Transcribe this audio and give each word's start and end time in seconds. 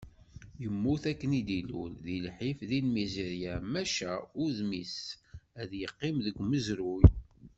Yemmut 0.61 1.03
akken 1.11 1.31
i 1.39 1.41
d-ilul, 1.47 1.93
di 2.05 2.17
lḥif 2.25 2.57
d 2.69 2.71
lmizirya, 2.85 3.55
maca 3.71 4.11
udem-is 4.43 4.97
ad 5.61 5.71
yeqqim 5.79 6.17
deg 6.25 6.35
umezruy. 6.41 7.03